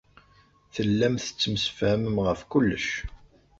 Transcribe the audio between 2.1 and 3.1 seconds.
ɣef kullec.